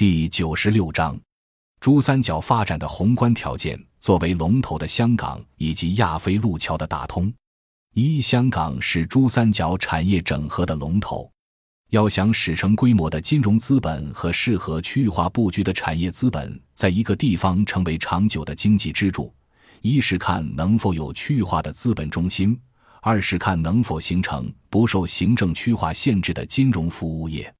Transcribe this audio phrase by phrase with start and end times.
[0.00, 1.20] 第九十六章，
[1.78, 3.78] 珠三角发展的宏观条件。
[4.00, 7.30] 作为龙头的香港以及亚非路桥的打通，
[7.92, 11.30] 一香港是珠三角产业整合的龙头。
[11.90, 19.30] 要想使成规模的金融资本和适合区域化布局的产业资本在一个地方成为长久的经济支柱，
[19.82, 22.58] 一是看能否有区域化的资本中心，
[23.02, 27.54] 二是看能否形成不受行政区划限制的金融服务业。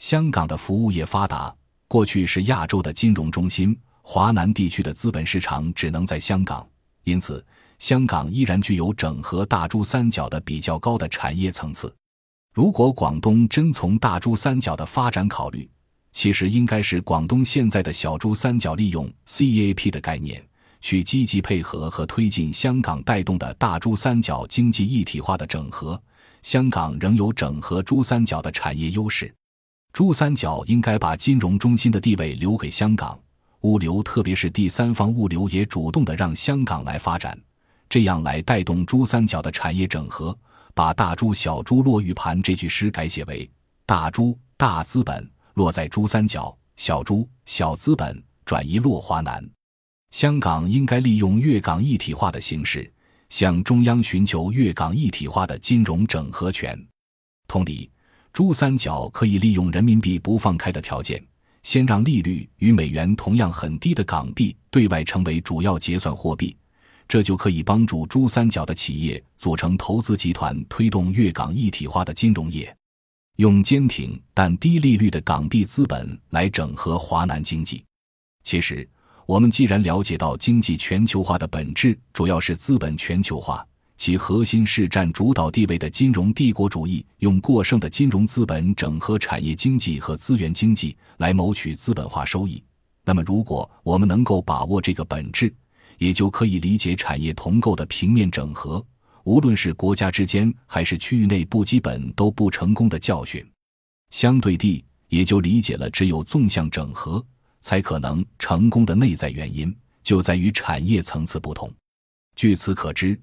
[0.00, 1.54] 香港的服务业发达。
[1.88, 6.66] 过去是亚洲的金融中心，华南地区的资本市场只能在香港，
[7.04, 7.44] 因此
[7.78, 11.94] 香港依然具有整合大珠三角的比较高的产业层次。
[12.52, 15.68] 如果广东真从大珠三角的发展考虑，
[16.10, 20.42] 其实应该是广东现在的小珠三角利用 C A P 的概念，
[20.80, 26.00] 去积极配合和推进香港带动的大珠三角经济一体化的整合。
[26.42, 29.32] 香港仍有整合珠三角的产业优势。
[29.96, 33.18] 珠三角应该把金融中心的地位留给香港，
[33.62, 37.34] 物流特别是第三方物流也主动的让香港来发展，
[37.88, 40.38] 这样来带动珠三角的产业整合。
[40.74, 43.50] 把“大珠小珠落玉盘”这句诗改写为
[43.86, 49.42] “大珠大资本落在珠三角，小珠小资本转移落华南”。
[50.12, 52.92] 香港应该利用粤港一体化的形式，
[53.30, 56.78] 向中央寻求粤港一体化的金融整合权。
[57.48, 57.90] 同理。
[58.36, 61.26] 珠三角可以利用人民币不放开的条件，
[61.62, 66.54] 先让利率与美元同样很低的港币对外成为主要结算货币，
[67.08, 72.76] 这就可以帮助珠三角的企业组成投资集团，推动粤港一体化的金融业，
[73.36, 77.82] 用坚挺但低利率的港币资本来整合华南经济。
[78.42, 78.86] 其实，
[79.24, 83.66] 我们既然了解到经济全球化的本质主要是资本全球化。
[83.96, 92.62] 其核心是占主导地位的金融帝国主义，用过剩的金融资本整合产业经济和资源经济来谋取资本化收益。
[93.04, 95.52] 那么，如果我们能够把握这个本质，
[95.98, 98.84] 也就可以理解产业同构的平面整合，
[99.24, 103.44] 无论是国家之间还是区域内部，基本都不成功的教训。
[104.10, 107.24] 相对地，也就理解了只有纵向整合
[107.62, 111.72] 才可能成功的内在原因，就在于产业层次不同。
[112.34, 113.18] 据此可知。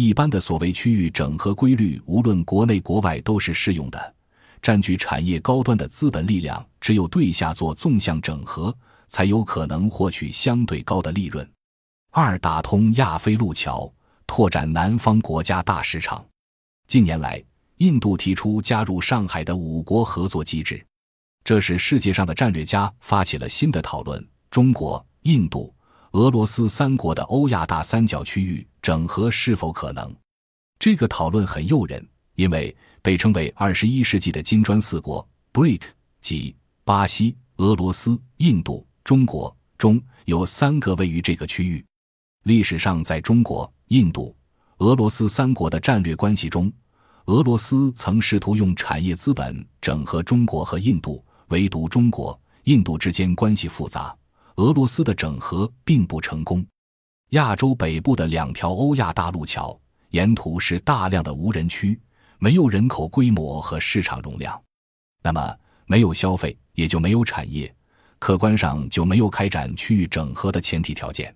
[0.00, 4.14] 一般的所谓区域整合规律，无论国内国外都是适用的。
[4.62, 8.72] 占据产业高端的资本力量，只有对下做纵向整合，
[9.08, 11.44] 才有可能获取相对高的利润。
[12.12, 13.92] 二、打通亚非路桥，
[14.24, 16.24] 拓展南方国家大市场。
[16.86, 17.42] 近年来，
[17.78, 20.80] 印度提出加入上海的五国合作机制，
[21.42, 25.74] 这使世界上的战略家发起了新的讨论：中国、印度。
[26.12, 30.10] 俄罗斯三国的欧亚大三角区域整合是否可能？
[30.78, 35.82] 这个讨论很诱人，因为被称为二十一世纪的金砖四国 （BRIC）
[36.22, 41.84] 即巴西、俄罗斯、印度、中国中有三个位于这个区域。
[42.44, 44.34] 历史上，在中国、印度、
[44.78, 46.72] 俄罗斯三国的战略关系中，
[47.26, 54.16] 俄罗斯曾试图用产业资本整合中国和印度，唯独中国、印度之间关系复杂。
[54.58, 56.66] 俄罗斯的整合并不成功。
[57.30, 59.78] 亚洲北部的两条欧亚大陆桥
[60.10, 61.98] 沿途是大量的无人区，
[62.38, 64.60] 没有人口规模和市场容量，
[65.22, 67.72] 那么没有消费也就没有产业，
[68.18, 71.32] 客观上就没有开展区域整合的前提条件。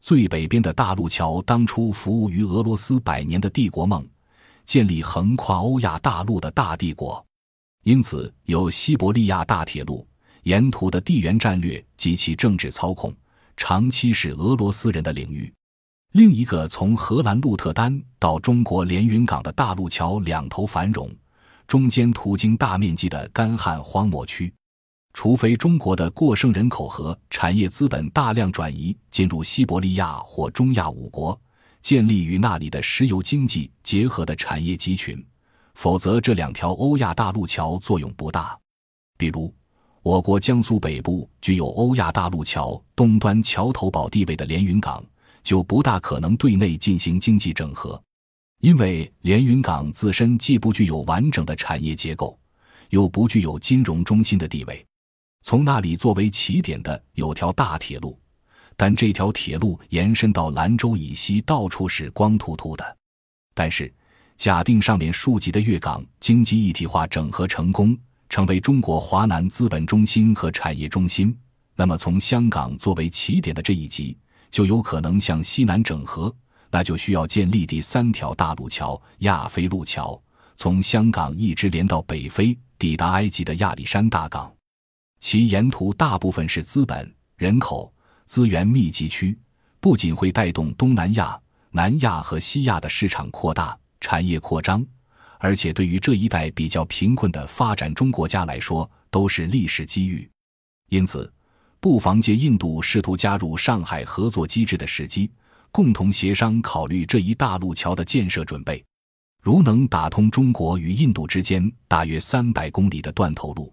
[0.00, 4.06] 最北边的大陆桥当初服务于俄罗斯百年的帝国梦，
[4.64, 7.22] 建立横跨欧亚大陆的大帝国，
[7.82, 10.06] 因此有西伯利亚大铁路。
[10.44, 13.12] 沿途的地缘战略及其政治操控，
[13.56, 15.52] 长期是俄罗斯人的领域。
[16.12, 21.10] 另一个从荷兰鹿特丹到中国连云港的大陆桥两头繁荣，
[21.66, 24.52] 中间途经大面积的干旱荒漠区。
[25.14, 31.40] 除非中国的过剩人口和产业资本大量转移进入西伯利亚或中亚五国，
[31.80, 35.24] 建立与那里的石油经济结合的产业集群，
[35.74, 38.58] 否则这两条欧亚大陆桥作用不大。
[39.16, 39.50] 比如。
[40.04, 45.02] 我国江苏北部具有欧亚大陆桥东端桥头堡地位的连云港，
[45.42, 48.00] 就不大可能对内进行经济整合，
[48.60, 52.38] 因为连云港自身既不具有完整的产业结构，
[52.90, 54.84] 又不具有金融中心的地位。
[55.40, 58.20] 从那里作为起点的有条大铁路，
[58.76, 62.96] 但这条铁路延伸到兰州以西，到处是光秃秃的。
[63.54, 63.90] 但是，
[64.36, 67.96] 假定上面数级的粤港经济一体化整合成功。
[68.34, 71.38] 成为中国华南资本中心和产业中心，
[71.76, 74.18] 那么从香港作为起点的这一级
[74.50, 76.34] 就有可能向西南整合，
[76.68, 80.20] 那就需要建立第三条大陆桥——亚非路桥，
[80.56, 84.52] 从香港一直连到北非，抵达埃及的亚历山大港。
[85.20, 87.94] 其沿途大部分是资本、人口、
[88.26, 89.38] 资源密集区，
[89.78, 91.40] 不仅会带动东南亚、
[91.70, 94.84] 南亚和西亚的市场扩大、产业扩张，
[95.44, 100.26] 而且对于这一带比较贫困的发展中国家来说，都是历史机遇。
[100.88, 101.30] 因此，
[101.80, 105.30] 不妨借印度试图加入上海合作机制的时机，
[105.70, 108.82] 共同协商考虑这一大陆桥的建设准备。
[109.42, 113.70] 如能打通中国与印度之间大约三百公里的断头路，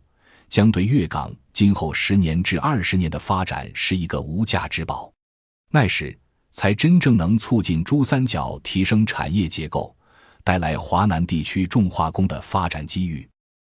[0.50, 5.10] 将对粤港今后十年至二十年的发展是一个无价之宝。
[5.70, 6.20] 那时，
[6.50, 9.96] 才真正能促进珠三角提升产业结构，
[10.44, 13.28] 带来华南地区重化工的发展机遇。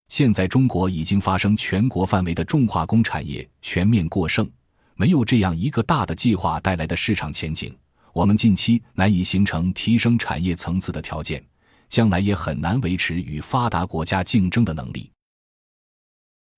[0.08, 4.48] 现在，中国已经发生全国范围的重化工产业全面过剩，
[4.94, 7.74] 没有这样一个大的计划带来的市场前景，
[8.12, 11.42] 我们近期难以形成提升产业层次的条件。
[11.88, 15.10] 将来也很难维持与发达国家竞争的能力。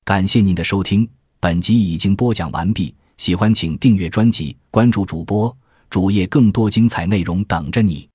[0.04, 1.08] 感谢您的收听，
[1.40, 2.94] 本集已经播讲完毕。
[3.16, 5.56] 喜欢请订阅专辑，关注主播
[5.90, 8.08] 主页，更多精彩内容等着你。